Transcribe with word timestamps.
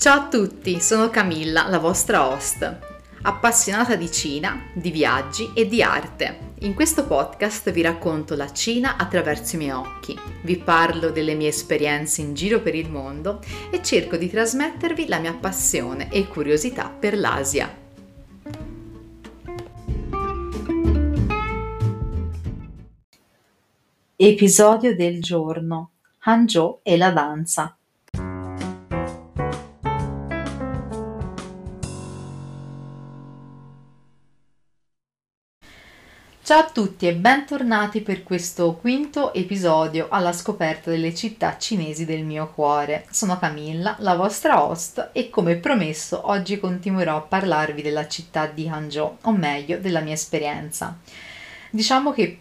Ciao 0.00 0.18
a 0.18 0.28
tutti, 0.28 0.80
sono 0.80 1.10
Camilla, 1.10 1.68
la 1.68 1.78
vostra 1.78 2.26
host, 2.26 2.78
appassionata 3.20 3.96
di 3.96 4.10
Cina, 4.10 4.70
di 4.72 4.90
viaggi 4.90 5.52
e 5.54 5.68
di 5.68 5.82
arte. 5.82 6.54
In 6.60 6.72
questo 6.72 7.04
podcast 7.04 7.70
vi 7.70 7.82
racconto 7.82 8.34
la 8.34 8.50
Cina 8.50 8.96
attraverso 8.96 9.56
i 9.56 9.58
miei 9.58 9.72
occhi, 9.72 10.18
vi 10.44 10.56
parlo 10.56 11.10
delle 11.10 11.34
mie 11.34 11.48
esperienze 11.48 12.22
in 12.22 12.32
giro 12.32 12.62
per 12.62 12.74
il 12.74 12.88
mondo 12.88 13.42
e 13.70 13.82
cerco 13.82 14.16
di 14.16 14.30
trasmettervi 14.30 15.06
la 15.06 15.18
mia 15.18 15.34
passione 15.34 16.10
e 16.10 16.26
curiosità 16.28 16.88
per 16.88 17.18
l'Asia. 17.18 17.70
Episodio 24.16 24.96
del 24.96 25.20
giorno. 25.20 25.90
Hangzhou 26.20 26.80
e 26.82 26.96
la 26.96 27.10
danza. 27.10 27.74
Ciao 36.50 36.62
a 36.62 36.68
tutti 36.68 37.06
e 37.06 37.14
bentornati 37.14 38.00
per 38.00 38.24
questo 38.24 38.74
quinto 38.74 39.32
episodio 39.34 40.08
alla 40.10 40.32
scoperta 40.32 40.90
delle 40.90 41.14
città 41.14 41.56
cinesi 41.56 42.04
del 42.04 42.24
mio 42.24 42.50
cuore. 42.52 43.06
Sono 43.08 43.38
Camilla, 43.38 43.94
la 44.00 44.16
vostra 44.16 44.64
host 44.64 45.10
e 45.12 45.30
come 45.30 45.58
promesso 45.58 46.28
oggi 46.28 46.58
continuerò 46.58 47.18
a 47.18 47.20
parlarvi 47.20 47.82
della 47.82 48.08
città 48.08 48.46
di 48.46 48.68
Hangzhou, 48.68 49.18
o 49.22 49.30
meglio 49.30 49.78
della 49.78 50.00
mia 50.00 50.14
esperienza. 50.14 50.98
Diciamo 51.70 52.10
che 52.10 52.40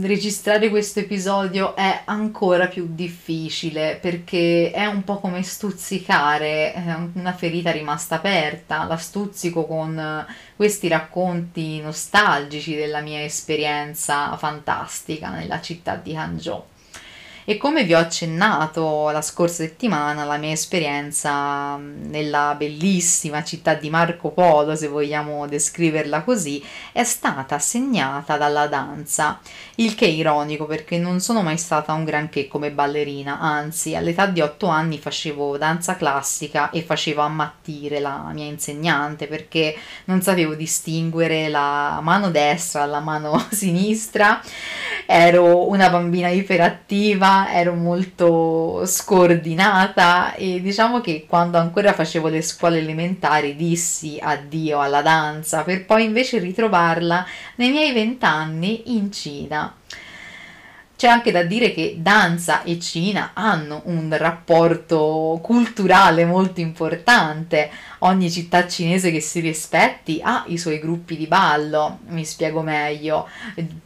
registrare 0.00 0.68
questo 0.68 1.00
episodio 1.00 1.74
è 1.76 2.02
ancora 2.04 2.66
più 2.66 2.88
difficile 2.90 3.98
perché 4.00 4.70
è 4.70 4.86
un 4.86 5.04
po' 5.04 5.18
come 5.18 5.42
stuzzicare 5.42 6.74
una 7.14 7.32
ferita 7.32 7.70
rimasta 7.70 8.16
aperta. 8.16 8.84
La 8.84 8.96
stuzzico 8.96 9.66
con 9.66 10.26
questi 10.56 10.88
racconti 10.88 11.80
nostalgici 11.80 12.74
della 12.74 13.00
mia 13.00 13.22
esperienza 13.22 14.36
fantastica 14.36 15.30
nella 15.30 15.60
città 15.60 15.96
di 15.96 16.14
Hangzhou. 16.14 16.62
E 17.46 17.58
come 17.58 17.84
vi 17.84 17.92
ho 17.92 17.98
accennato 17.98 19.10
la 19.10 19.20
scorsa 19.20 19.64
settimana, 19.64 20.24
la 20.24 20.38
mia 20.38 20.52
esperienza 20.52 21.76
nella 21.76 22.54
bellissima 22.56 23.44
città 23.44 23.74
di 23.74 23.90
Marco 23.90 24.30
Polo, 24.30 24.74
se 24.74 24.88
vogliamo 24.88 25.46
descriverla 25.46 26.22
così, 26.22 26.64
è 26.90 27.04
stata 27.04 27.58
segnata 27.58 28.38
dalla 28.38 28.66
danza, 28.66 29.40
il 29.74 29.94
che 29.94 30.06
è 30.06 30.08
ironico 30.08 30.64
perché 30.64 30.96
non 30.96 31.20
sono 31.20 31.42
mai 31.42 31.58
stata 31.58 31.92
un 31.92 32.04
granché 32.04 32.48
come 32.48 32.70
ballerina, 32.70 33.38
anzi 33.38 33.94
all'età 33.94 34.24
di 34.24 34.40
8 34.40 34.66
anni 34.66 34.96
facevo 34.98 35.58
danza 35.58 35.96
classica 35.96 36.70
e 36.70 36.82
facevo 36.82 37.20
ammattire 37.20 38.00
la 38.00 38.30
mia 38.32 38.46
insegnante 38.46 39.26
perché 39.26 39.76
non 40.06 40.22
sapevo 40.22 40.54
distinguere 40.54 41.50
la 41.50 42.00
mano 42.02 42.30
destra 42.30 42.86
dalla 42.86 43.00
mano 43.00 43.46
sinistra, 43.52 44.40
ero 45.06 45.68
una 45.68 45.90
bambina 45.90 46.28
iperattiva 46.28 47.52
ero 47.52 47.74
molto 47.74 48.82
scordinata 48.86 50.34
e 50.34 50.60
diciamo 50.60 51.00
che 51.00 51.26
quando 51.28 51.58
ancora 51.58 51.92
facevo 51.92 52.28
le 52.28 52.42
scuole 52.42 52.78
elementari 52.78 53.54
dissi 53.56 54.18
addio 54.20 54.80
alla 54.80 55.02
danza 55.02 55.62
per 55.62 55.84
poi 55.84 56.04
invece 56.04 56.38
ritrovarla 56.38 57.26
nei 57.56 57.70
miei 57.70 57.92
vent'anni 57.92 58.96
in 58.96 59.12
Cina. 59.12 59.74
C'è 61.04 61.10
anche 61.10 61.32
da 61.32 61.42
dire 61.42 61.74
che 61.74 61.96
danza 61.98 62.62
e 62.62 62.80
Cina 62.80 63.32
hanno 63.34 63.82
un 63.84 64.16
rapporto 64.16 65.38
culturale 65.42 66.24
molto 66.24 66.60
importante. 66.60 67.68
Ogni 67.98 68.30
città 68.30 68.66
cinese 68.66 69.10
che 69.10 69.20
si 69.20 69.40
rispetti 69.40 70.20
ha 70.22 70.44
i 70.46 70.56
suoi 70.56 70.78
gruppi 70.78 71.18
di 71.18 71.26
ballo. 71.26 71.98
Mi 72.06 72.24
spiego 72.24 72.62
meglio. 72.62 73.28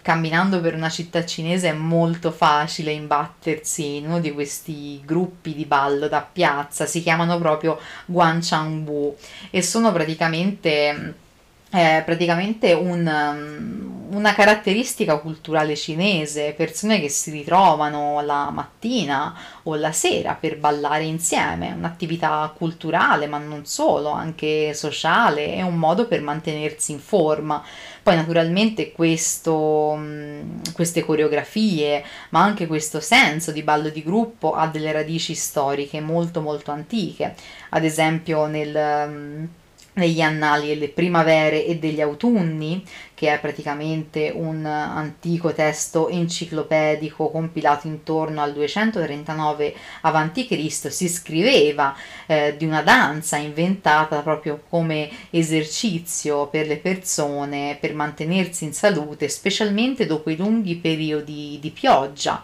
Camminando 0.00 0.60
per 0.60 0.75
una 0.75 0.91
città 0.91 1.25
cinese 1.25 1.70
è 1.70 1.72
molto 1.72 2.31
facile 2.31 2.92
imbattersi 2.92 3.97
in 3.97 4.06
uno 4.06 4.21
di 4.21 4.31
questi 4.31 5.03
gruppi 5.04 5.56
di 5.56 5.65
ballo 5.65 6.06
da 6.06 6.21
piazza. 6.21 6.87
Si 6.87 7.03
chiamano 7.03 7.37
proprio 7.38 7.81
Guangchangbu 8.06 9.16
e 9.50 9.60
sono 9.60 9.91
praticamente 9.91 11.26
è 11.71 12.03
praticamente 12.03 12.72
un, 12.72 13.06
um, 13.06 13.97
una 14.10 14.34
caratteristica 14.34 15.19
culturale 15.19 15.76
cinese, 15.76 16.54
persone 16.56 17.00
che 17.00 17.08
si 17.08 17.30
ritrovano 17.30 18.20
la 18.22 18.50
mattina 18.50 19.36
o 19.64 19.74
la 19.74 19.92
sera 19.92 20.34
per 20.34 20.58
ballare 20.58 21.04
insieme, 21.04 21.72
un'attività 21.76 22.52
culturale 22.56 23.26
ma 23.26 23.38
non 23.38 23.66
solo, 23.66 24.10
anche 24.10 24.72
sociale, 24.74 25.54
è 25.54 25.62
un 25.62 25.76
modo 25.76 26.06
per 26.06 26.22
mantenersi 26.22 26.92
in 26.92 27.00
forma. 27.00 27.62
Poi 28.02 28.16
naturalmente 28.16 28.92
questo, 28.92 29.54
um, 29.54 30.60
queste 30.72 31.04
coreografie, 31.04 32.02
ma 32.30 32.42
anche 32.42 32.66
questo 32.66 33.00
senso 33.00 33.52
di 33.52 33.62
ballo 33.62 33.91
di 33.91 34.02
gruppo 34.02 34.54
ha 34.54 34.66
delle 34.66 34.92
radici 34.92 35.34
storiche 35.34 36.00
molto 36.00 36.41
molto 36.41 36.70
antiche, 36.70 37.34
ad 37.70 37.84
esempio 37.84 38.47
nel 38.47 39.48
negli 39.98 40.20
annali 40.20 40.69
delle 40.69 40.88
primavere 40.88 41.66
e 41.66 41.76
degli 41.76 42.00
autunni, 42.00 42.82
che 43.14 43.34
è 43.34 43.38
praticamente 43.41 44.32
un 44.34 44.64
antico 44.64 45.53
testo 45.53 46.09
enciclopedico 46.09 47.31
compilato 47.31 47.88
intorno 47.88 48.41
al 48.41 48.53
239 48.54 49.75
a.C., 50.03 50.91
si 50.91 51.09
scriveva 51.09 51.94
eh, 52.26 52.54
di 52.56 52.64
una 52.64 52.82
danza 52.82 53.36
inventata 53.36 54.22
proprio 54.22 54.62
come 54.69 55.10
esercizio 55.31 56.47
per 56.47 56.66
le 56.66 56.76
persone 56.76 57.76
per 57.80 57.94
mantenersi 57.94 58.65
in 58.65 58.72
salute, 58.72 59.28
specialmente 59.28 60.06
dopo 60.06 60.30
i 60.30 60.36
lunghi 60.36 60.76
periodi 60.76 61.59
di 61.60 61.70
pioggia 61.70 62.42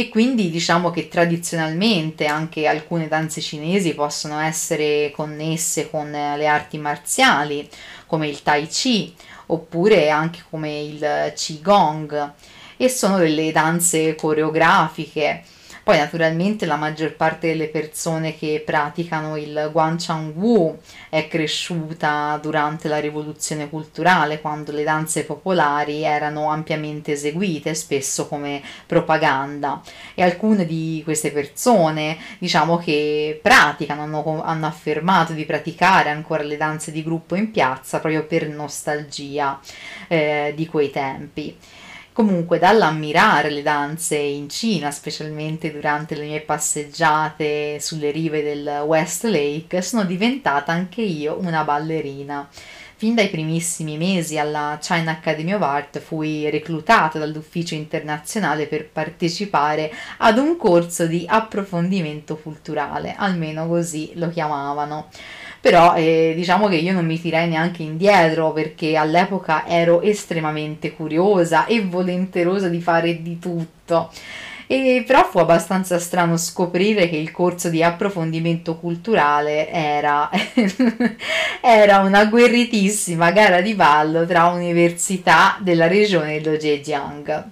e 0.00 0.08
quindi 0.08 0.48
diciamo 0.48 0.90
che 0.90 1.08
tradizionalmente 1.08 2.24
anche 2.24 2.66
alcune 2.66 3.06
danze 3.06 3.42
cinesi 3.42 3.92
possono 3.92 4.40
essere 4.40 5.12
connesse 5.14 5.90
con 5.90 6.10
le 6.10 6.46
arti 6.46 6.78
marziali 6.78 7.68
come 8.06 8.26
il 8.26 8.42
Tai 8.42 8.66
Chi 8.66 9.14
oppure 9.46 10.08
anche 10.08 10.42
come 10.48 10.80
il 10.80 11.32
Qigong 11.36 12.32
e 12.78 12.88
sono 12.88 13.18
delle 13.18 13.52
danze 13.52 14.14
coreografiche 14.14 15.44
poi 15.90 15.98
naturalmente 15.98 16.66
la 16.66 16.76
maggior 16.76 17.16
parte 17.16 17.48
delle 17.48 17.66
persone 17.66 18.36
che 18.36 18.62
praticano 18.64 19.36
il 19.36 19.70
Guanciang 19.72 20.36
Wu 20.36 20.78
è 21.08 21.26
cresciuta 21.26 22.38
durante 22.40 22.86
la 22.86 23.00
rivoluzione 23.00 23.68
culturale, 23.68 24.40
quando 24.40 24.70
le 24.70 24.84
danze 24.84 25.24
popolari 25.24 26.04
erano 26.04 26.48
ampiamente 26.48 27.10
eseguite, 27.10 27.74
spesso 27.74 28.28
come 28.28 28.62
propaganda. 28.86 29.82
E 30.14 30.22
alcune 30.22 30.64
di 30.64 31.00
queste 31.02 31.32
persone, 31.32 32.16
diciamo 32.38 32.76
che 32.76 33.40
praticano, 33.42 34.02
hanno, 34.02 34.44
hanno 34.44 34.66
affermato 34.66 35.32
di 35.32 35.44
praticare 35.44 36.08
ancora 36.08 36.44
le 36.44 36.56
danze 36.56 36.92
di 36.92 37.02
gruppo 37.02 37.34
in 37.34 37.50
piazza 37.50 37.98
proprio 37.98 38.26
per 38.26 38.46
nostalgia 38.46 39.58
eh, 40.06 40.52
di 40.54 40.66
quei 40.66 40.90
tempi. 40.90 41.56
Comunque, 42.20 42.58
dall'ammirare 42.58 43.48
le 43.48 43.62
danze 43.62 44.16
in 44.18 44.50
Cina, 44.50 44.90
specialmente 44.90 45.72
durante 45.72 46.14
le 46.14 46.26
mie 46.26 46.40
passeggiate 46.42 47.80
sulle 47.80 48.10
rive 48.10 48.42
del 48.42 48.82
West 48.84 49.24
Lake, 49.24 49.80
sono 49.80 50.04
diventata 50.04 50.70
anche 50.70 51.00
io 51.00 51.38
una 51.40 51.64
ballerina. 51.64 52.46
Fin 52.96 53.14
dai 53.14 53.30
primissimi 53.30 53.96
mesi 53.96 54.36
alla 54.36 54.76
China 54.82 55.12
Academy 55.12 55.54
of 55.54 55.62
Art 55.62 55.98
fui 55.98 56.50
reclutata 56.50 57.18
dall'ufficio 57.18 57.74
internazionale 57.74 58.66
per 58.66 58.90
partecipare 58.90 59.90
ad 60.18 60.36
un 60.36 60.58
corso 60.58 61.06
di 61.06 61.24
approfondimento 61.26 62.36
culturale, 62.36 63.14
almeno 63.16 63.66
così 63.66 64.10
lo 64.16 64.28
chiamavano 64.28 65.08
però 65.60 65.94
eh, 65.94 66.32
diciamo 66.34 66.68
che 66.68 66.76
io 66.76 66.92
non 66.92 67.04
mi 67.04 67.20
tirai 67.20 67.48
neanche 67.48 67.82
indietro 67.82 68.52
perché 68.52 68.96
all'epoca 68.96 69.66
ero 69.66 70.00
estremamente 70.00 70.92
curiosa 70.94 71.66
e 71.66 71.82
volenterosa 71.82 72.68
di 72.68 72.80
fare 72.80 73.22
di 73.22 73.38
tutto. 73.38 74.10
E 74.66 75.02
però 75.04 75.24
fu 75.28 75.38
abbastanza 75.38 75.98
strano 75.98 76.36
scoprire 76.36 77.08
che 77.08 77.16
il 77.16 77.32
corso 77.32 77.68
di 77.68 77.82
approfondimento 77.82 78.76
culturale 78.76 79.68
era, 79.68 80.30
era 81.60 81.98
una 81.98 82.24
guerritissima 82.26 83.32
gara 83.32 83.60
di 83.60 83.74
ballo 83.74 84.24
tra 84.26 84.46
università 84.46 85.58
della 85.60 85.88
regione 85.88 86.40
dello 86.40 86.58
Zhejiang. 86.58 87.44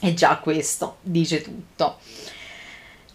E 0.00 0.14
già 0.14 0.38
questo 0.38 0.96
dice 1.02 1.42
tutto. 1.42 1.98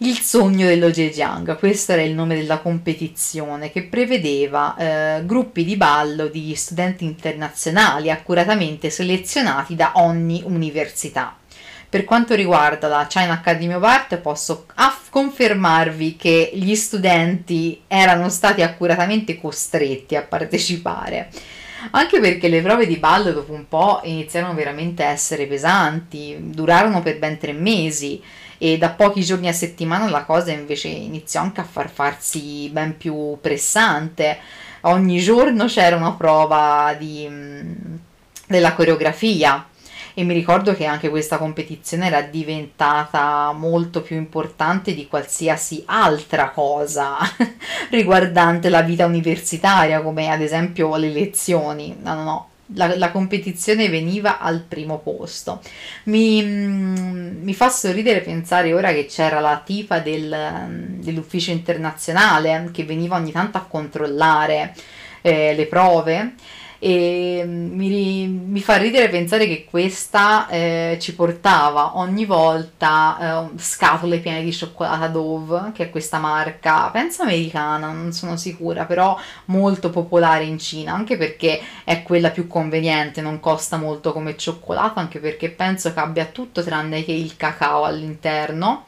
Il 0.04 0.18
sogno 0.18 0.66
dello 0.66 0.92
Zhejiang, 0.92 1.56
questo 1.56 1.92
era 1.92 2.02
il 2.02 2.12
nome 2.12 2.34
della 2.34 2.58
competizione, 2.58 3.70
che 3.70 3.84
prevedeva 3.84 4.74
eh, 4.74 5.24
gruppi 5.24 5.64
di 5.64 5.76
ballo 5.76 6.26
di 6.26 6.52
studenti 6.56 7.04
internazionali 7.04 8.10
accuratamente 8.10 8.90
selezionati 8.90 9.76
da 9.76 9.92
ogni 9.94 10.42
università. 10.44 11.36
Per 11.88 12.02
quanto 12.02 12.34
riguarda 12.34 12.88
la 12.88 13.06
China 13.06 13.34
Academy 13.34 13.74
of 13.74 13.84
Art, 13.84 14.16
posso 14.18 14.66
aff- 14.74 15.08
confermarvi 15.08 16.16
che 16.16 16.50
gli 16.52 16.74
studenti 16.74 17.82
erano 17.86 18.28
stati 18.28 18.60
accuratamente 18.60 19.40
costretti 19.40 20.16
a 20.16 20.22
partecipare. 20.22 21.30
Anche 21.92 22.18
perché 22.18 22.48
le 22.48 22.60
prove 22.60 22.88
di 22.88 22.96
ballo 22.96 23.30
dopo 23.30 23.52
un 23.52 23.68
po' 23.68 24.00
iniziarono 24.02 24.54
veramente 24.54 25.04
a 25.04 25.10
essere 25.10 25.46
pesanti, 25.46 26.36
durarono 26.40 27.02
per 27.02 27.20
ben 27.20 27.38
tre 27.38 27.52
mesi 27.52 28.20
e 28.64 28.78
da 28.78 28.90
pochi 28.90 29.24
giorni 29.24 29.48
a 29.48 29.52
settimana 29.52 30.08
la 30.08 30.22
cosa 30.22 30.52
invece 30.52 30.86
iniziò 30.86 31.40
anche 31.40 31.60
a 31.60 31.64
far 31.64 31.90
farsi 31.90 32.68
ben 32.70 32.96
più 32.96 33.36
pressante. 33.40 34.38
Ogni 34.82 35.18
giorno 35.18 35.64
c'era 35.64 35.96
una 35.96 36.12
prova 36.12 36.94
di, 36.96 37.28
della 38.46 38.72
coreografia 38.74 39.66
e 40.14 40.22
mi 40.22 40.32
ricordo 40.32 40.76
che 40.76 40.84
anche 40.84 41.08
questa 41.08 41.38
competizione 41.38 42.06
era 42.06 42.22
diventata 42.22 43.50
molto 43.50 44.00
più 44.00 44.14
importante 44.14 44.94
di 44.94 45.08
qualsiasi 45.08 45.82
altra 45.86 46.50
cosa 46.50 47.16
riguardante 47.90 48.68
la 48.68 48.82
vita 48.82 49.06
universitaria, 49.06 50.02
come 50.02 50.30
ad 50.30 50.40
esempio 50.40 50.94
le 50.94 51.08
lezioni. 51.08 51.96
No, 52.00 52.14
no, 52.14 52.22
no, 52.22 52.48
la, 52.74 52.96
la, 52.96 53.10
competizione 53.10 53.88
veniva 53.88 54.38
al 54.38 54.60
primo 54.60 54.98
posto. 54.98 55.60
Mi, 56.04 56.42
mm, 56.42 57.42
mi, 57.42 57.54
fa 57.54 57.68
sorridere 57.68 58.20
pensare 58.20 58.72
ora 58.72 58.92
che 58.92 59.06
c'era 59.06 59.40
la 59.40 59.62
tipa 59.64 59.98
del, 60.00 60.96
dell'ufficio 61.00 61.50
internazionale 61.50 62.70
che 62.72 62.84
veniva 62.84 63.16
ogni 63.16 63.32
tanto 63.32 63.58
a 63.58 63.62
controllare 63.62 64.74
eh, 65.22 65.54
le 65.54 65.66
prove 65.66 66.34
e 66.84 67.44
mi, 67.46 68.26
mi, 68.26 68.60
fa 68.60 68.74
ridere 68.76 69.08
pensare 69.08 69.46
che 69.46 69.64
questa 69.70 70.48
eh, 70.48 70.96
ci 71.00 71.14
portava 71.14 71.96
ogni 71.98 72.24
volta 72.24 73.46
eh, 73.46 73.56
scatole 73.56 74.18
piene 74.18 74.42
di 74.42 74.52
cioccolata 74.52 75.06
Dove, 75.06 75.70
che 75.74 75.84
è 75.84 75.90
questa 75.90 76.18
marca, 76.18 76.90
penso 76.90 77.22
americana, 77.22 77.92
non 77.92 78.12
sono 78.12 78.36
sicura, 78.36 78.84
però 78.84 79.16
molto 79.44 79.90
popolare 79.90 80.42
in 80.42 80.58
Cina, 80.58 80.92
anche 80.92 81.16
perché 81.16 81.60
è 81.84 82.02
quella 82.02 82.30
più 82.30 82.48
conveniente, 82.48 83.20
non 83.20 83.38
costa 83.38 83.76
molto 83.76 84.12
come 84.12 84.36
cioccolato, 84.36 84.98
anche 84.98 85.20
perché 85.20 85.50
penso 85.50 85.92
che 85.92 86.00
abbia 86.00 86.24
tutto 86.24 86.64
tranne 86.64 87.04
che 87.04 87.12
il 87.12 87.36
cacao 87.36 87.84
all'interno 87.84 88.86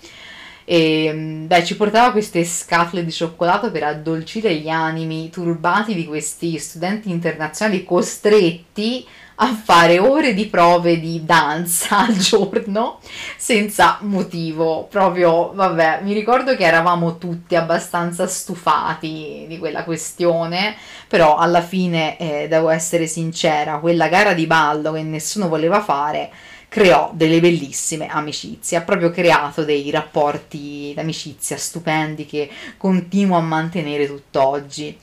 e 0.64 1.10
mm, 1.12 1.46
beh, 1.46 1.64
ci 1.64 1.76
portava 1.76 2.12
queste 2.12 2.44
scatole 2.44 3.04
di 3.04 3.12
cioccolato 3.12 3.70
per 3.70 3.84
addolcire 3.84 4.54
gli 4.54 4.68
animi 4.68 5.30
turbati 5.30 5.94
di 5.94 6.06
questi 6.06 6.58
studenti 6.58 7.10
internazionali 7.10 7.84
costretti 7.84 9.06
a 9.36 9.52
fare 9.52 9.98
ore 9.98 10.32
di 10.32 10.46
prove 10.46 11.00
di 11.00 11.24
danza 11.24 11.98
al 12.06 12.16
giorno 12.16 13.00
senza 13.36 13.98
motivo. 14.02 14.86
Proprio, 14.88 15.52
vabbè, 15.52 16.00
mi 16.02 16.12
ricordo 16.12 16.54
che 16.56 16.64
eravamo 16.64 17.18
tutti 17.18 17.56
abbastanza 17.56 18.26
stufati 18.26 19.44
di 19.48 19.58
quella 19.58 19.84
questione, 19.84 20.76
però 21.08 21.36
alla 21.36 21.62
fine, 21.62 22.16
eh, 22.16 22.48
devo 22.48 22.70
essere 22.70 23.06
sincera, 23.06 23.78
quella 23.78 24.08
gara 24.08 24.32
di 24.34 24.46
ballo 24.46 24.92
che 24.92 25.02
nessuno 25.02 25.48
voleva 25.48 25.80
fare 25.80 26.30
creò 26.74 27.12
delle 27.14 27.38
bellissime 27.38 28.08
amicizie, 28.08 28.76
ha 28.76 28.80
proprio 28.80 29.12
creato 29.12 29.62
dei 29.62 29.92
rapporti 29.92 30.92
d'amicizia 30.92 31.56
stupendi 31.56 32.26
che 32.26 32.50
continuo 32.76 33.36
a 33.36 33.40
mantenere 33.40 34.08
tutt'oggi. 34.08 34.98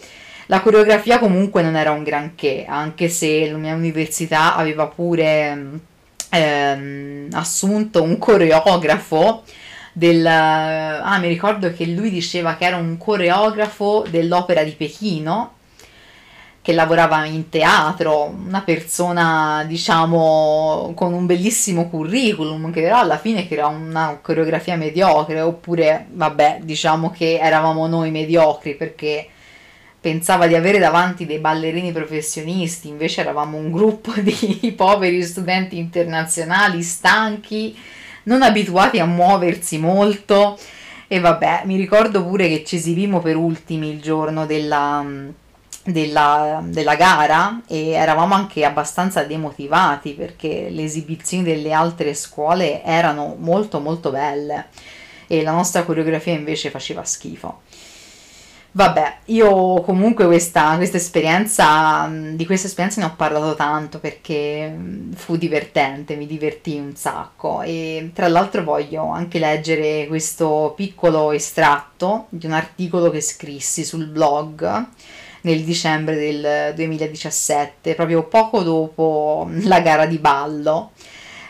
La 0.48 0.60
coreografia 0.60 1.18
comunque 1.18 1.62
non 1.62 1.78
era 1.78 1.92
un 1.92 2.04
granché, 2.04 2.66
anche 2.68 3.08
se 3.08 3.50
la 3.50 3.56
mia 3.56 3.74
università 3.74 4.58
aveva 4.58 4.88
pure 4.88 5.80
ehm, 6.30 7.30
assunto 7.32 8.04
un 8.04 8.18
coreografo 8.18 9.44
del... 9.94 10.26
Ah, 10.26 11.18
mi 11.20 11.30
ricordo 11.30 11.72
che 11.72 11.86
lui 11.86 12.10
diceva 12.10 12.58
che 12.58 12.66
era 12.66 12.76
un 12.76 12.98
coreografo 12.98 14.06
dell'opera 14.10 14.66
di 14.66 14.72
Pechino, 14.72 15.54
che 16.62 16.74
lavorava 16.74 17.26
in 17.26 17.50
teatro, 17.50 18.26
una 18.26 18.62
persona 18.62 19.64
diciamo 19.68 20.94
con 20.96 21.14
un 21.14 21.26
bellissimo 21.26 21.90
curriculum 21.90 22.72
che 22.72 22.82
però 22.82 23.00
alla 23.00 23.18
fine 23.18 23.48
creò 23.48 23.70
una 23.70 24.20
coreografia 24.22 24.76
mediocre 24.76 25.42
oppure 25.42 26.06
vabbè 26.12 26.60
diciamo 26.62 27.10
che 27.10 27.40
eravamo 27.40 27.88
noi 27.88 28.12
mediocri 28.12 28.76
perché 28.76 29.28
pensava 30.00 30.46
di 30.46 30.56
avere 30.56 30.78
davanti 30.78 31.26
dei 31.26 31.40
ballerini 31.40 31.92
professionisti 31.92 32.88
invece 32.88 33.22
eravamo 33.22 33.58
un 33.58 33.72
gruppo 33.72 34.14
di 34.22 34.74
poveri 34.76 35.24
studenti 35.24 35.80
internazionali 35.80 36.84
stanchi 36.84 37.76
non 38.24 38.44
abituati 38.44 39.00
a 39.00 39.06
muoversi 39.06 39.78
molto. 39.78 40.58
E 41.08 41.20
vabbè 41.20 41.64
mi 41.66 41.76
ricordo 41.76 42.24
pure 42.24 42.48
che 42.48 42.64
ci 42.64 42.78
esibimmo 42.78 43.20
per 43.20 43.36
ultimi 43.36 43.90
il 43.90 44.02
giorno 44.02 44.46
della 44.46 45.06
della, 45.84 46.62
della, 46.64 46.96
gara 46.96 47.62
e 47.68 47.90
eravamo 47.90 48.36
anche 48.36 48.64
abbastanza 48.66 49.24
demotivati 49.24 50.14
perché 50.14 50.70
le 50.70 50.84
esibizioni 50.84 51.44
delle 51.44 51.74
altre 51.74 52.14
scuole 52.14 52.84
erano 52.84 53.36
molto 53.40 53.80
molto 53.80 54.12
belle 54.12 54.68
e 55.28 55.44
la 55.44 55.52
nostra 55.52 55.84
coreografia 55.84 56.34
invece 56.34 56.70
faceva 56.70 57.04
schifo. 57.04 57.62
Vabbè, 58.74 59.18
io 59.26 59.82
comunque 59.82 60.26
questa, 60.26 60.78
questa 60.78 60.96
esperienza, 60.96 62.10
di 62.10 62.46
questa 62.46 62.68
esperienza 62.68 63.02
ne 63.02 63.08
ho 63.08 63.16
parlato 63.18 63.54
tanto 63.54 64.00
perché 64.00 64.74
fu 65.16 65.36
divertente, 65.36 66.16
mi 66.16 66.26
divertì 66.26 66.78
un 66.78 66.96
sacco 66.96 67.62
e 67.64 68.12
tra 68.14 68.30
l'altro 68.30 68.64
voglio 68.64 69.10
anche 69.10 69.40
leggere 69.40 70.08
questo 70.08 70.72
piccolo 70.74 71.34
estratto 71.34 72.28
di 72.30 72.46
un 72.46 72.54
articolo 72.54 73.10
che 73.10 73.20
scrissi 73.20 73.84
sul 73.84 74.06
blog 74.06 74.88
nel 75.42 75.64
dicembre 75.64 76.16
del 76.16 76.74
2017, 76.76 77.96
proprio 77.96 78.24
poco 78.24 78.62
dopo 78.64 79.50
la 79.64 79.80
gara 79.82 80.06
di 80.06 80.18
ballo. 80.18 80.92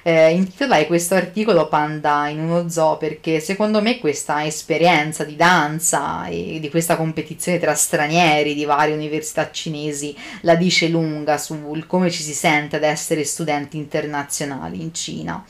Eh, 0.04 0.32
intitolai 0.32 0.88
questo 0.88 1.14
articolo 1.14 1.68
Panda 1.68 2.28
in 2.28 2.40
uno 2.40 2.68
zoo 2.70 2.98
perché 2.98 3.40
secondo 3.40 3.84
me 3.84 4.00
questa 4.00 4.44
esperienza 4.44 5.24
di 5.24 5.36
danza 5.36 6.26
e 6.26 6.58
di 6.60 6.70
questa 6.72 6.96
competizione 6.96 7.60
tra 7.60 7.76
stranieri 7.76 8.56
di 8.56 8.66
varie 8.66 8.96
università 8.96 9.52
cinesi 9.52 10.18
la 10.42 10.56
dice 10.56 10.88
lunga 10.88 11.38
sul 11.38 11.86
come 11.86 12.10
ci 12.10 12.24
si 12.24 12.34
sente 12.34 12.78
ad 12.78 12.84
essere 12.84 13.24
studenti 13.24 13.78
internazionali 13.78 14.82
in 14.82 14.92
Cina. 14.92 15.46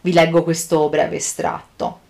Vi 0.00 0.12
leggo 0.12 0.44
questo 0.44 0.88
breve 0.88 1.16
estratto. 1.16 2.00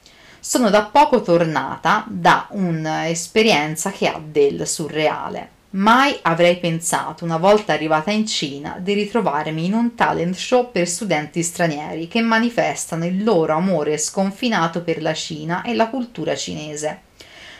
Sono 0.40 0.68
da 0.68 0.84
poco 0.84 1.22
tornata 1.22 2.04
da 2.08 2.48
un'esperienza 2.50 3.90
che 3.92 4.08
ha 4.08 4.20
del 4.22 4.66
surreale. 4.66 5.60
Mai 5.74 6.18
avrei 6.20 6.58
pensato, 6.58 7.24
una 7.24 7.38
volta 7.38 7.72
arrivata 7.72 8.10
in 8.10 8.26
Cina, 8.26 8.76
di 8.78 8.92
ritrovarmi 8.92 9.64
in 9.64 9.72
un 9.72 9.94
talent 9.94 10.34
show 10.34 10.70
per 10.70 10.86
studenti 10.86 11.42
stranieri 11.42 12.08
che 12.08 12.20
manifestano 12.20 13.06
il 13.06 13.24
loro 13.24 13.54
amore 13.54 13.96
sconfinato 13.96 14.82
per 14.82 15.00
la 15.00 15.14
Cina 15.14 15.62
e 15.62 15.72
la 15.72 15.88
cultura 15.88 16.36
cinese. 16.36 17.04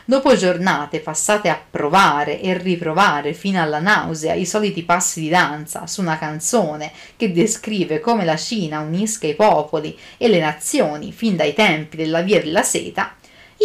Dopo 0.04 0.36
giornate 0.36 1.00
passate 1.00 1.48
a 1.48 1.58
provare 1.70 2.38
e 2.42 2.58
riprovare 2.58 3.32
fino 3.32 3.62
alla 3.62 3.80
nausea 3.80 4.34
i 4.34 4.44
soliti 4.44 4.82
passi 4.82 5.20
di 5.20 5.30
danza 5.30 5.86
su 5.86 6.02
una 6.02 6.18
canzone 6.18 6.92
che 7.16 7.32
descrive 7.32 8.00
come 8.00 8.26
la 8.26 8.36
Cina 8.36 8.80
unisca 8.80 9.26
i 9.26 9.34
popoli 9.34 9.98
e 10.18 10.28
le 10.28 10.38
nazioni 10.38 11.12
fin 11.12 11.34
dai 11.34 11.54
tempi 11.54 11.96
della 11.96 12.20
Via 12.20 12.42
della 12.42 12.62
Seta, 12.62 13.14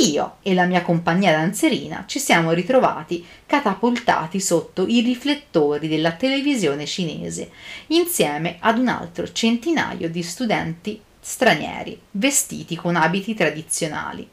io 0.06 0.38
e 0.42 0.54
la 0.54 0.66
mia 0.66 0.82
compagnia 0.82 1.32
danzerina 1.32 2.04
ci 2.08 2.20
siamo 2.20 2.52
ritrovati 2.52 3.26
catapultati 3.46 4.40
sotto 4.40 4.86
i 4.88 5.02
riflettori 5.02 5.88
della 5.88 6.12
televisione 6.14 6.86
cinese, 6.86 7.52
insieme 7.88 8.58
ad 8.60 8.78
un 8.78 8.88
altro 8.88 9.32
centinaio 9.32 10.10
di 10.10 10.24
studenti 10.24 11.02
stranieri, 11.20 12.00
vestiti 12.12 12.76
con 12.76 12.96
abiti 12.96 13.34
tradizionali 13.34 14.30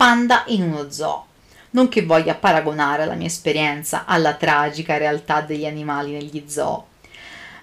panda 0.00 0.44
in 0.46 0.62
uno 0.62 0.90
zoo. 0.90 1.26
Non 1.72 1.88
che 1.88 2.06
voglia 2.06 2.34
paragonare 2.34 3.04
la 3.04 3.12
mia 3.12 3.26
esperienza 3.26 4.06
alla 4.06 4.32
tragica 4.32 4.96
realtà 4.96 5.42
degli 5.42 5.66
animali 5.66 6.12
negli 6.12 6.44
zoo, 6.46 6.86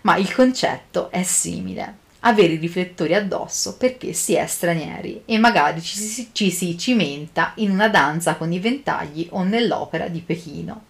ma 0.02 0.18
il 0.18 0.32
concetto 0.32 1.10
è 1.10 1.24
simile. 1.24 2.06
Avere 2.22 2.54
i 2.54 2.58
riflettori 2.58 3.14
addosso 3.14 3.78
perché 3.78 4.14
si 4.14 4.34
è 4.34 4.46
stranieri 4.48 5.22
e 5.26 5.38
magari 5.38 5.82
ci 5.82 5.98
si, 5.98 6.30
ci 6.32 6.52
si 6.52 6.78
cimenta 6.78 7.54
in 7.58 7.70
una 7.70 7.90
danza 7.90 8.36
con 8.36 8.52
i 8.52 8.60
ventagli 8.60 9.28
o 9.32 9.44
nell'opera 9.44 10.08
di 10.08 10.20
Pechino. 10.22 10.87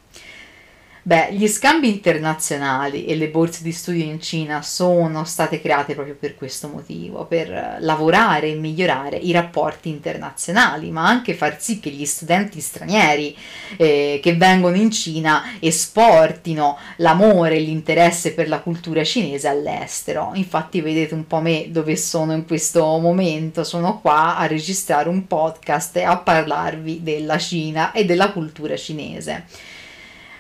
Beh, 1.07 1.29
gli 1.31 1.47
scambi 1.47 1.87
internazionali 1.87 3.05
e 3.05 3.15
le 3.15 3.29
borse 3.29 3.63
di 3.63 3.71
studio 3.71 4.03
in 4.03 4.19
Cina 4.19 4.61
sono 4.61 5.23
state 5.23 5.61
create 5.61 5.93
proprio 5.93 6.17
per 6.19 6.35
questo 6.35 6.67
motivo, 6.67 7.23
per 7.23 7.77
lavorare 7.79 8.49
e 8.49 8.55
migliorare 8.55 9.15
i 9.15 9.31
rapporti 9.31 9.87
internazionali, 9.87 10.91
ma 10.91 11.07
anche 11.07 11.33
far 11.33 11.61
sì 11.61 11.79
che 11.79 11.91
gli 11.91 12.03
studenti 12.03 12.59
stranieri 12.59 13.33
eh, 13.77 14.19
che 14.21 14.35
vengono 14.35 14.75
in 14.75 14.91
Cina 14.91 15.43
esportino 15.59 16.77
l'amore 16.97 17.55
e 17.55 17.59
l'interesse 17.61 18.33
per 18.33 18.49
la 18.49 18.59
cultura 18.59 19.01
cinese 19.05 19.47
all'estero. 19.47 20.31
Infatti 20.33 20.81
vedete 20.81 21.13
un 21.13 21.25
po' 21.25 21.39
me 21.39 21.67
dove 21.69 21.95
sono 21.95 22.33
in 22.33 22.45
questo 22.45 22.83
momento, 22.97 23.63
sono 23.63 24.01
qua 24.01 24.35
a 24.35 24.45
registrare 24.45 25.07
un 25.07 25.25
podcast 25.25 25.95
e 25.95 26.03
a 26.03 26.17
parlarvi 26.17 27.01
della 27.01 27.37
Cina 27.37 27.93
e 27.93 28.03
della 28.03 28.33
cultura 28.33 28.75
cinese. 28.75 29.45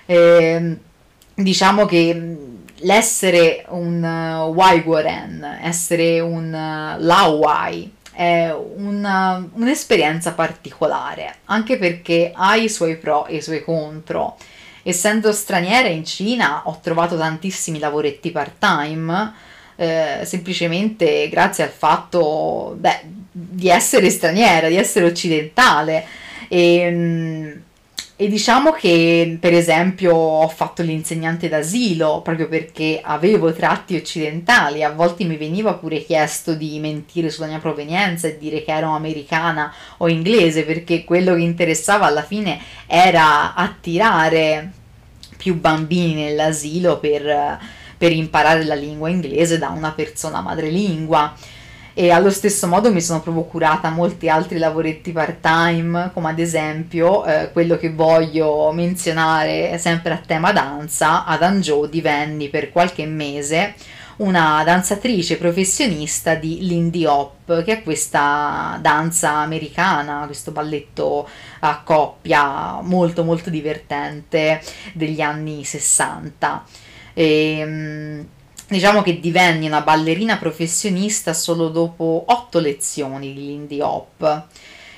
Eh, 0.07 0.77
diciamo 1.35 1.85
che 1.85 2.37
l'essere 2.77 3.65
un 3.69 4.01
uh, 4.01 4.51
Waiguaren, 4.51 5.59
essere 5.61 6.19
un 6.19 6.45
uh, 6.45 6.99
Laowai, 7.03 7.93
è 8.11 8.51
una, 8.51 9.47
un'esperienza 9.53 10.31
particolare, 10.33 11.35
anche 11.45 11.77
perché 11.77 12.31
ha 12.33 12.55
i 12.55 12.67
suoi 12.67 12.97
pro 12.97 13.27
e 13.27 13.35
i 13.35 13.41
suoi 13.41 13.63
contro. 13.63 14.37
Essendo 14.81 15.31
straniera 15.31 15.87
in 15.89 16.03
Cina 16.03 16.63
ho 16.65 16.79
trovato 16.81 17.15
tantissimi 17.15 17.77
lavoretti 17.77 18.31
part-time, 18.31 19.33
eh, 19.75 20.21
semplicemente 20.23 21.29
grazie 21.29 21.65
al 21.65 21.69
fatto 21.69 22.75
beh, 22.79 23.01
di 23.31 23.69
essere 23.69 24.09
straniera, 24.09 24.67
di 24.67 24.77
essere 24.77 25.05
occidentale. 25.05 26.05
E, 26.47 26.89
mh, 26.89 27.61
e 28.19 28.27
diciamo 28.27 28.71
che 28.71 29.37
per 29.39 29.53
esempio 29.53 30.15
ho 30.15 30.47
fatto 30.47 30.81
l'insegnante 30.81 31.47
d'asilo 31.47 32.21
proprio 32.23 32.47
perché 32.47 32.99
avevo 33.03 33.53
tratti 33.53 33.95
occidentali, 33.95 34.83
a 34.83 34.91
volte 34.91 35.23
mi 35.23 35.37
veniva 35.37 35.75
pure 35.75 36.03
chiesto 36.03 36.55
di 36.55 36.79
mentire 36.79 37.29
sulla 37.29 37.45
mia 37.45 37.59
provenienza 37.59 38.27
e 38.27 38.39
dire 38.39 38.63
che 38.63 38.71
ero 38.71 38.89
americana 38.89 39.71
o 39.97 40.07
inglese 40.09 40.63
perché 40.63 41.03
quello 41.03 41.35
che 41.35 41.41
interessava 41.41 42.07
alla 42.07 42.23
fine 42.23 42.59
era 42.87 43.53
attirare 43.53 44.71
più 45.37 45.59
bambini 45.59 46.15
nell'asilo 46.15 46.97
per, 46.97 47.59
per 47.95 48.11
imparare 48.11 48.63
la 48.63 48.73
lingua 48.73 49.09
inglese 49.09 49.59
da 49.59 49.69
una 49.69 49.91
persona 49.91 50.41
madrelingua 50.41 51.35
e 51.99 52.11
allo 52.11 52.29
stesso 52.29 52.67
modo 52.67 52.93
mi 52.93 53.01
sono 53.01 53.21
proprio 53.21 53.45
curata 53.45 53.89
molti 53.89 54.29
altri 54.29 54.59
lavoretti 54.59 55.11
part 55.11 55.39
time 55.41 56.11
come 56.13 56.29
ad 56.29 56.37
esempio 56.37 57.25
eh, 57.25 57.49
quello 57.51 57.75
che 57.75 57.91
voglio 57.91 58.71
menzionare 58.71 59.79
sempre 59.79 60.13
a 60.13 60.21
tema 60.23 60.51
danza 60.51 61.25
ad 61.25 61.41
Hangzhou 61.41 61.87
divenni 61.87 62.49
per 62.49 62.71
qualche 62.71 63.07
mese 63.07 63.73
una 64.17 64.61
danzatrice 64.63 65.37
professionista 65.37 66.35
di 66.35 66.67
Lindy 66.67 67.05
Hop, 67.05 67.63
che 67.63 67.79
è 67.79 67.83
questa 67.83 68.77
danza 68.81 69.37
americana, 69.37 70.25
questo 70.25 70.51
balletto 70.51 71.27
a 71.59 71.81
coppia 71.83 72.79
molto 72.81 73.23
molto 73.23 73.51
divertente 73.51 74.59
degli 74.93 75.21
anni 75.21 75.63
60. 75.63 76.63
E, 77.13 77.59
ehm, 77.59 78.27
diciamo 78.67 79.01
che 79.01 79.19
divenni 79.19 79.67
una 79.67 79.81
ballerina 79.81 80.37
professionista 80.37 81.33
solo 81.33 81.69
dopo 81.69 82.25
otto 82.27 82.59
lezioni 82.59 83.33
di 83.33 83.45
Lindy 83.45 83.79
Hop 83.79 84.45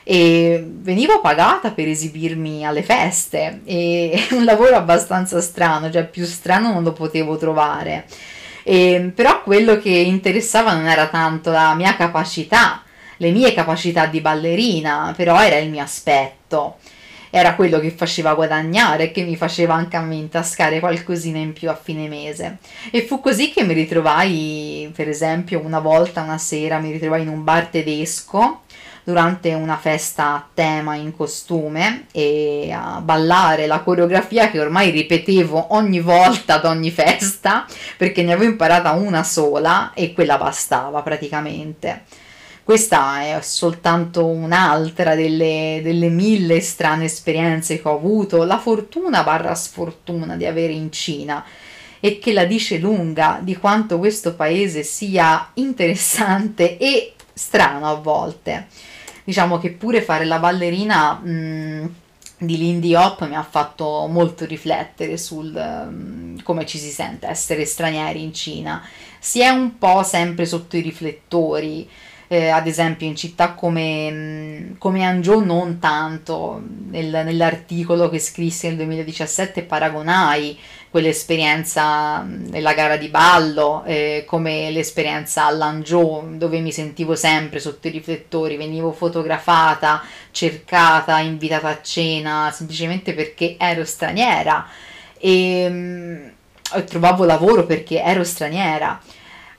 e 0.03 0.65
venivo 0.67 1.21
pagata 1.21 1.69
per 1.69 1.87
esibirmi 1.87 2.65
alle 2.65 2.81
feste 2.81 3.61
e 3.63 4.27
un 4.33 4.43
lavoro 4.43 4.75
abbastanza 4.75 5.39
strano, 5.39 5.91
cioè 5.91 6.07
più 6.07 6.25
strano 6.25 6.73
non 6.73 6.83
lo 6.83 6.93
potevo 6.93 7.37
trovare. 7.37 8.05
E, 8.63 9.11
però 9.13 9.43
quello 9.43 9.77
che 9.77 9.91
interessava 9.91 10.73
non 10.73 10.87
era 10.87 11.07
tanto 11.07 11.51
la 11.51 11.75
mia 11.75 11.95
capacità, 11.95 12.81
le 13.17 13.31
mie 13.31 13.53
capacità 13.53 14.07
di 14.07 14.19
ballerina, 14.19 15.13
però 15.15 15.39
era 15.41 15.57
il 15.57 15.69
mio 15.69 15.83
aspetto 15.83 16.77
era 17.29 17.55
quello 17.55 17.79
che 17.79 17.91
faceva 17.91 18.33
guadagnare 18.33 19.05
e 19.05 19.11
che 19.11 19.23
mi 19.23 19.35
faceva 19.35 19.73
anche 19.73 19.97
a 19.97 20.01
me 20.01 20.15
intascare 20.15 20.79
qualcosina 20.79 21.37
in 21.37 21.53
più 21.53 21.69
a 21.69 21.75
fine 21.75 22.07
mese. 22.07 22.57
E 22.91 23.03
fu 23.03 23.19
così 23.19 23.51
che 23.51 23.63
mi 23.63 23.73
ritrovai, 23.73 24.91
per 24.95 25.07
esempio, 25.07 25.61
una 25.63 25.79
volta, 25.79 26.21
una 26.21 26.37
sera, 26.37 26.79
mi 26.79 26.91
ritrovai 26.91 27.21
in 27.21 27.29
un 27.29 27.43
bar 27.43 27.67
tedesco 27.67 28.61
durante 29.03 29.53
una 29.55 29.77
festa 29.77 30.33
a 30.33 30.47
tema 30.53 30.93
in 30.95 31.15
costume 31.15 32.05
e 32.11 32.71
a 32.71 33.01
ballare 33.01 33.65
la 33.65 33.79
coreografia 33.79 34.51
che 34.51 34.59
ormai 34.59 34.91
ripetevo 34.91 35.73
ogni 35.73 35.99
volta 35.99 36.55
ad 36.55 36.65
ogni 36.65 36.91
festa 36.91 37.65
perché 37.97 38.21
ne 38.21 38.33
avevo 38.33 38.51
imparata 38.51 38.91
una 38.91 39.23
sola 39.23 39.93
e 39.95 40.13
quella 40.13 40.37
bastava 40.37 41.01
praticamente. 41.01 42.03
Questa 42.69 43.23
è 43.23 43.41
soltanto 43.41 44.27
un'altra 44.27 45.15
delle, 45.15 45.79
delle 45.81 46.09
mille 46.09 46.61
strane 46.61 47.05
esperienze 47.05 47.81
che 47.81 47.87
ho 47.87 47.95
avuto, 47.95 48.43
la 48.43 48.59
fortuna 48.59 49.23
barra 49.23 49.55
sfortuna 49.55 50.35
di 50.35 50.45
avere 50.45 50.73
in 50.73 50.91
Cina 50.91 51.43
e 51.99 52.19
che 52.19 52.31
la 52.31 52.45
dice 52.45 52.77
lunga 52.77 53.39
di 53.41 53.57
quanto 53.57 53.97
questo 53.97 54.35
paese 54.35 54.83
sia 54.83 55.49
interessante 55.55 56.77
e 56.77 57.15
strano 57.33 57.89
a 57.89 57.95
volte. 57.95 58.67
Diciamo 59.23 59.57
che 59.57 59.71
pure 59.71 60.03
fare 60.03 60.25
la 60.25 60.37
ballerina 60.37 61.13
mh, 61.13 61.93
di 62.37 62.55
Lindy 62.55 62.93
Hop 62.93 63.27
mi 63.27 63.35
ha 63.35 63.41
fatto 63.41 64.05
molto 64.05 64.45
riflettere 64.45 65.17
sul 65.17 65.51
um, 65.55 66.39
come 66.43 66.67
ci 66.67 66.77
si 66.77 66.91
sente 66.91 67.25
essere 67.25 67.65
stranieri 67.65 68.21
in 68.21 68.31
Cina. 68.31 68.87
Si 69.17 69.41
è 69.41 69.49
un 69.49 69.79
po' 69.79 70.03
sempre 70.03 70.45
sotto 70.45 70.77
i 70.77 70.81
riflettori 70.81 71.89
eh, 72.31 72.49
ad 72.49 72.67
esempio 72.67 73.07
in 73.07 73.15
città 73.15 73.53
come, 73.53 74.11
mm, 74.11 74.71
come 74.77 75.03
Hangzhou 75.03 75.43
non 75.43 75.79
tanto, 75.79 76.61
Nel, 76.89 77.09
nell'articolo 77.25 78.07
che 78.09 78.19
scrissi 78.19 78.67
nel 78.67 78.75
2017 78.77 79.63
paragonai 79.63 80.57
quell'esperienza 80.91 82.21
mm, 82.21 82.49
nella 82.49 82.73
gara 82.73 82.97
di 82.97 83.07
ballo 83.07 83.83
eh, 83.83 84.25
come 84.27 84.69
l'esperienza 84.69 85.45
all'Hangzhou 85.45 86.37
dove 86.37 86.59
mi 86.59 86.71
sentivo 86.71 87.15
sempre 87.15 87.59
sotto 87.59 87.87
i 87.87 87.91
riflettori, 87.91 88.57
venivo 88.57 88.91
fotografata, 88.91 90.03
cercata, 90.29 91.19
invitata 91.19 91.67
a 91.69 91.81
cena 91.81 92.51
semplicemente 92.53 93.13
perché 93.15 93.55
ero 93.57 93.83
straniera. 93.83 94.67
E, 95.17 95.67
mm, 95.67 96.27
e 96.75 96.83
trovavo 96.83 97.25
lavoro 97.25 97.65
perché 97.65 98.03
ero 98.03 98.23
straniera 98.23 99.01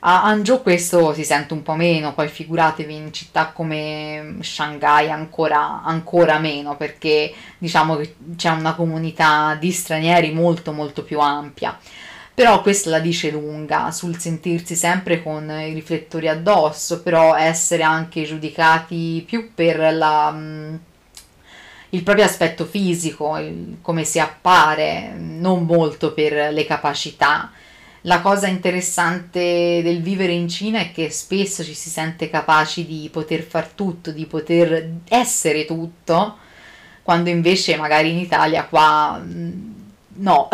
a 0.03 0.25
Hangzhou 0.25 0.63
questo 0.63 1.13
si 1.13 1.25
sente 1.25 1.53
un 1.53 1.63
po' 1.63 1.75
meno, 1.75 2.15
poi 2.15 2.29
figuratevi 2.29 2.95
in 2.95 3.13
città 3.13 3.49
come 3.53 4.37
Shanghai 4.41 5.11
ancora, 5.11 5.83
ancora 5.83 6.39
meno, 6.39 6.77
perché 6.77 7.35
diciamo 7.59 7.97
che 7.97 8.15
c'è 8.37 8.49
una 8.49 8.75
comunità 8.75 9.57
di 9.61 9.71
stranieri 9.71 10.33
molto 10.33 10.73
molto 10.73 11.03
più 11.03 11.21
ampia. 11.21 11.79
Però 12.33 12.63
questa 12.63 12.89
la 12.89 13.01
dice 13.01 13.31
lunga 13.31 13.91
sul 13.91 14.19
sentirsi 14.19 14.75
sempre 14.75 15.23
con 15.23 15.51
i 15.51 15.75
riflettori 15.75 16.29
addosso, 16.29 17.03
però 17.03 17.37
essere 17.37 17.83
anche 17.83 18.23
giudicati 18.23 19.23
più 19.27 19.53
per 19.55 19.93
la, 19.93 20.31
mm, 20.33 20.75
il 21.91 22.03
proprio 22.03 22.25
aspetto 22.25 22.65
fisico, 22.65 23.37
il, 23.37 23.79
come 23.83 24.05
si 24.05 24.19
appare, 24.19 25.13
non 25.19 25.65
molto 25.67 26.15
per 26.15 26.53
le 26.53 26.65
capacità 26.65 27.51
la 28.03 28.21
cosa 28.21 28.47
interessante 28.47 29.81
del 29.83 30.01
vivere 30.01 30.33
in 30.33 30.49
Cina 30.49 30.81
è 30.81 30.91
che 30.93 31.11
spesso 31.11 31.63
ci 31.63 31.75
si 31.75 31.91
sente 31.91 32.31
capaci 32.31 32.87
di 32.87 33.09
poter 33.13 33.43
far 33.43 33.67
tutto, 33.69 34.11
di 34.11 34.25
poter 34.25 34.91
essere 35.09 35.67
tutto, 35.67 36.39
quando 37.03 37.29
invece 37.29 37.77
magari 37.77 38.11
in 38.11 38.19
Italia 38.19 38.65
qua 38.65 39.21
mm, 39.23 39.71
no, 40.21 40.49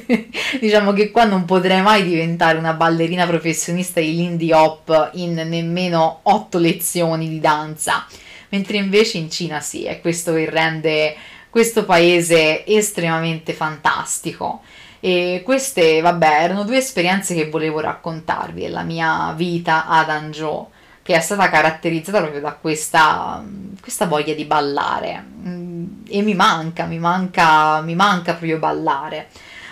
diciamo 0.60 0.92
che 0.92 1.10
qua 1.10 1.24
non 1.24 1.44
potrei 1.44 1.80
mai 1.80 2.04
diventare 2.04 2.58
una 2.58 2.74
ballerina 2.74 3.26
professionista 3.26 4.00
di 4.00 4.14
Lindy 4.14 4.52
Hop 4.52 5.10
in 5.14 5.34
nemmeno 5.34 6.20
otto 6.24 6.58
lezioni 6.58 7.28
di 7.28 7.40
danza, 7.40 8.06
mentre 8.50 8.76
invece 8.76 9.18
in 9.18 9.30
Cina 9.30 9.60
sì, 9.60 9.84
è 9.84 10.00
questo 10.00 10.34
che 10.34 10.48
rende 10.48 11.16
questo 11.48 11.84
paese 11.84 12.66
estremamente 12.66 13.52
fantastico. 13.52 14.62
E 15.04 15.42
queste, 15.44 16.00
vabbè, 16.00 16.44
erano 16.44 16.62
due 16.62 16.76
esperienze 16.76 17.34
che 17.34 17.50
volevo 17.50 17.80
raccontarvi 17.80 18.60
della 18.60 18.84
mia 18.84 19.32
vita 19.36 19.88
ad 19.88 20.08
Hangzhou, 20.08 20.68
che 21.02 21.16
è 21.16 21.20
stata 21.20 21.50
caratterizzata 21.50 22.20
proprio 22.20 22.40
da 22.40 22.52
questa, 22.52 23.42
questa 23.80 24.06
voglia 24.06 24.32
di 24.32 24.44
ballare. 24.44 25.24
E 26.08 26.22
mi 26.22 26.34
manca, 26.34 26.84
mi 26.84 27.00
manca, 27.00 27.80
mi 27.80 27.96
manca 27.96 28.34
proprio 28.34 28.60
ballare. 28.60 29.26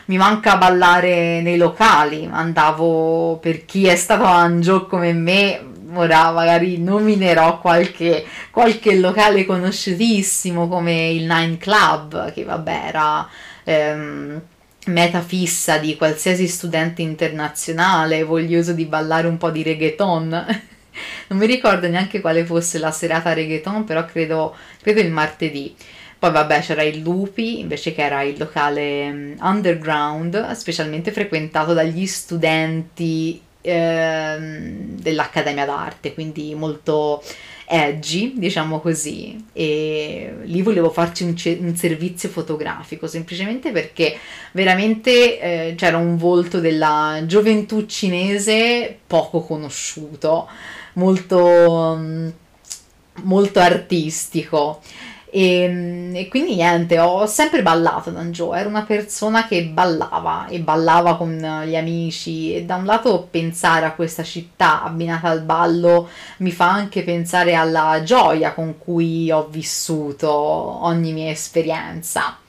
Mi 0.06 0.16
manca 0.16 0.56
ballare 0.56 1.40
nei 1.42 1.58
locali. 1.58 2.28
Andavo, 2.28 3.38
per 3.40 3.64
chi 3.64 3.86
è 3.86 3.94
stato 3.94 4.24
a 4.24 4.40
Hangzhou 4.40 4.88
come 4.88 5.12
me, 5.12 5.64
ora 5.94 6.32
magari 6.32 6.78
nominerò 6.78 7.60
qualche, 7.60 8.26
qualche 8.50 8.98
locale 8.98 9.46
conosciutissimo 9.46 10.66
come 10.66 11.10
il 11.10 11.24
Nine 11.24 11.56
Club, 11.56 12.32
che 12.32 12.42
vabbè 12.42 12.82
era... 12.88 13.28
Ehm, 13.62 14.42
meta 14.90 15.22
fissa 15.22 15.78
di 15.78 15.96
qualsiasi 15.96 16.46
studente 16.46 17.02
internazionale 17.02 18.24
voglioso 18.24 18.72
di 18.72 18.84
ballare 18.84 19.26
un 19.26 19.38
po' 19.38 19.50
di 19.50 19.62
reggaeton. 19.62 20.28
non 21.28 21.38
mi 21.38 21.46
ricordo 21.46 21.88
neanche 21.88 22.20
quale 22.20 22.44
fosse 22.44 22.78
la 22.78 22.90
serata 22.90 23.32
reggaeton, 23.32 23.84
però 23.84 24.04
credo, 24.04 24.54
credo 24.82 25.00
il 25.00 25.10
martedì. 25.10 25.74
Poi 26.18 26.32
vabbè 26.32 26.60
c'era 26.60 26.82
il 26.82 26.98
Lupi, 26.98 27.60
invece 27.60 27.94
che 27.94 28.02
era 28.02 28.22
il 28.22 28.36
locale 28.36 29.08
um, 29.08 29.34
underground, 29.40 30.50
specialmente 30.50 31.12
frequentato 31.12 31.72
dagli 31.72 32.04
studenti 32.06 33.40
eh, 33.62 34.36
dell'Accademia 34.38 35.64
d'Arte, 35.64 36.12
quindi 36.12 36.54
molto 36.54 37.22
edgy, 37.72 38.32
diciamo 38.34 38.80
così, 38.80 39.44
e 39.52 40.34
lì 40.42 40.60
volevo 40.60 40.90
farci 40.90 41.22
un, 41.22 41.36
ce- 41.36 41.58
un 41.60 41.76
servizio 41.76 42.28
fotografico, 42.28 43.06
semplicemente 43.06 43.70
perché 43.70 44.18
veramente 44.52 45.40
eh, 45.40 45.74
c'era 45.76 45.96
un 45.96 46.16
volto 46.16 46.58
della 46.58 47.22
gioventù 47.26 47.86
cinese 47.86 48.98
poco 49.06 49.42
conosciuto, 49.42 50.48
molto, 50.94 52.32
molto 53.22 53.60
artistico. 53.60 54.80
E, 55.32 55.62
ehm, 55.62 56.16
e, 56.16 56.28
quindi 56.28 56.56
niente, 56.56 56.98
ho 56.98 57.26
sempre 57.26 57.62
ballato 57.62 58.10
Danjo, 58.10 58.54
ero 58.54 58.68
una 58.68 58.82
persona 58.82 59.46
che 59.46 59.64
ballava 59.64 60.46
e 60.48 60.58
ballava 60.60 61.16
con 61.16 61.36
gli 61.66 61.76
amici 61.76 62.54
e 62.54 62.64
da 62.64 62.76
un 62.76 62.84
lato 62.84 63.28
pensare 63.30 63.86
a 63.86 63.94
questa 63.94 64.24
città 64.24 64.82
abbinata 64.82 65.28
al 65.28 65.42
ballo 65.42 66.08
mi 66.38 66.50
fa 66.50 66.70
anche 66.70 67.02
pensare 67.04 67.54
alla 67.54 68.02
gioia 68.02 68.52
con 68.54 68.78
cui 68.78 69.30
ho 69.30 69.46
vissuto 69.48 70.30
ogni 70.30 71.12
mia 71.12 71.30
esperienza. 71.30 72.39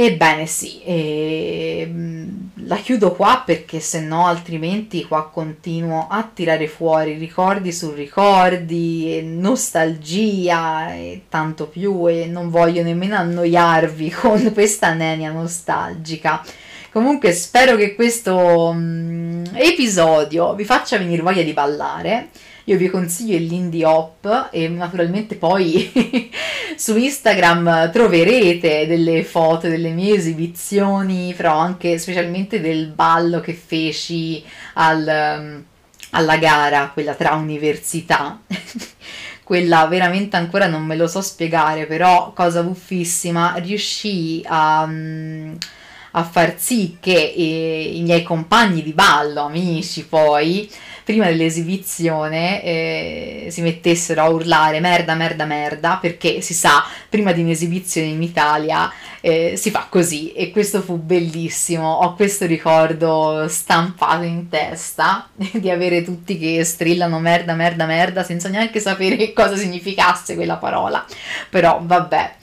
Ebbene 0.00 0.46
sì, 0.46 0.80
e 0.84 1.84
mm, 1.90 2.28
la 2.66 2.76
chiudo 2.76 3.16
qua 3.16 3.42
perché 3.44 3.80
se 3.80 4.00
no 4.00 4.26
altrimenti 4.26 5.04
qua 5.04 5.28
continuo 5.28 6.06
a 6.08 6.22
tirare 6.32 6.68
fuori 6.68 7.14
ricordi 7.14 7.72
su 7.72 7.92
ricordi, 7.92 9.20
nostalgia 9.24 10.94
e 10.94 11.22
tanto 11.28 11.66
più 11.66 12.08
e 12.08 12.26
non 12.26 12.48
voglio 12.48 12.84
nemmeno 12.84 13.16
annoiarvi 13.16 14.10
con 14.14 14.52
questa 14.52 14.92
nenia 14.92 15.32
nostalgica. 15.32 16.44
Comunque 16.92 17.32
spero 17.32 17.74
che 17.74 17.96
questo 17.96 18.68
um, 18.68 19.42
episodio 19.52 20.54
vi 20.54 20.64
faccia 20.64 20.96
venire 20.96 21.22
voglia 21.22 21.42
di 21.42 21.52
ballare 21.52 22.28
io 22.68 22.76
vi 22.76 22.90
consiglio 22.90 23.38
Lindy 23.38 23.82
Hop 23.82 24.50
e 24.52 24.68
naturalmente 24.68 25.36
poi 25.36 26.30
su 26.76 26.98
Instagram 26.98 27.90
troverete 27.90 28.86
delle 28.86 29.24
foto 29.24 29.68
delle 29.68 29.88
mie 29.88 30.14
esibizioni, 30.14 31.32
però 31.34 31.56
anche 31.56 31.96
specialmente 31.96 32.60
del 32.60 32.88
ballo 32.88 33.40
che 33.40 33.54
feci 33.54 34.44
al, 34.74 35.64
alla 36.10 36.36
gara, 36.36 36.90
quella 36.92 37.14
tra 37.14 37.36
università. 37.36 38.38
quella 39.42 39.86
veramente 39.86 40.36
ancora 40.36 40.66
non 40.66 40.84
me 40.84 40.94
lo 40.94 41.06
so 41.06 41.22
spiegare, 41.22 41.86
però 41.86 42.34
cosa 42.34 42.62
buffissima, 42.62 43.54
riuscii 43.56 44.44
a, 44.46 44.82
a 44.82 46.22
far 46.22 46.54
sì 46.58 46.98
che 47.00 47.32
eh, 47.34 47.92
i 47.94 48.02
miei 48.02 48.22
compagni 48.22 48.82
di 48.82 48.92
ballo, 48.92 49.40
amici 49.40 50.04
poi, 50.04 50.70
prima 51.08 51.24
dell'esibizione 51.24 52.62
eh, 52.62 53.46
si 53.48 53.62
mettessero 53.62 54.20
a 54.20 54.28
urlare 54.28 54.78
merda, 54.78 55.14
merda, 55.14 55.46
merda, 55.46 55.96
perché 55.98 56.42
si 56.42 56.52
sa, 56.52 56.84
prima 57.08 57.32
di 57.32 57.40
un'esibizione 57.40 58.08
in 58.08 58.22
Italia 58.22 58.92
eh, 59.22 59.54
si 59.56 59.70
fa 59.70 59.86
così 59.88 60.32
e 60.32 60.50
questo 60.50 60.82
fu 60.82 60.98
bellissimo. 60.98 61.90
Ho 61.90 62.14
questo 62.14 62.44
ricordo 62.44 63.46
stampato 63.48 64.24
in 64.24 64.50
testa 64.50 65.30
di 65.34 65.70
avere 65.70 66.04
tutti 66.04 66.38
che 66.38 66.62
strillano 66.62 67.18
merda, 67.20 67.54
merda, 67.54 67.86
merda 67.86 68.22
senza 68.22 68.50
neanche 68.50 68.78
sapere 68.78 69.32
cosa 69.32 69.56
significasse 69.56 70.34
quella 70.34 70.56
parola. 70.56 71.02
Però 71.48 71.80
vabbè. 71.82 72.34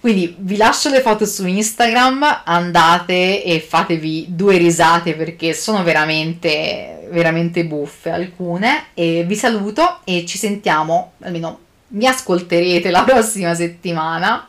Quindi 0.00 0.34
vi 0.38 0.56
lascio 0.56 0.88
le 0.88 1.02
foto 1.02 1.26
su 1.26 1.46
Instagram, 1.46 2.42
andate 2.44 3.44
e 3.44 3.60
fatevi 3.60 4.28
due 4.30 4.56
risate 4.56 5.14
perché 5.14 5.52
sono 5.52 5.82
veramente, 5.82 6.99
veramente 7.10 7.64
buffe 7.64 8.10
alcune. 8.10 8.86
E 8.94 9.24
vi 9.24 9.36
saluto 9.36 10.00
e 10.04 10.24
ci 10.26 10.38
sentiamo, 10.38 11.12
almeno 11.20 11.58
mi 11.88 12.06
ascolterete 12.06 12.90
la 12.90 13.02
prossima 13.04 13.54
settimana 13.54 14.46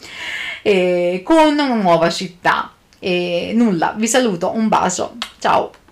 eh, 0.62 1.22
con 1.24 1.54
una 1.54 1.74
nuova 1.74 2.10
città. 2.10 2.72
E 3.00 3.52
nulla, 3.56 3.94
vi 3.98 4.08
saluto, 4.08 4.52
un 4.54 4.68
bacio, 4.68 5.16
ciao! 5.40 5.81